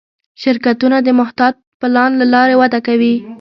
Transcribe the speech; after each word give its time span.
شرکتونه 0.41 0.97
د 1.03 1.07
محتاط 1.19 1.55
پلان 1.79 2.11
له 2.19 2.25
لارې 2.33 2.53
وده 2.61 2.79
کوي. 2.87 3.15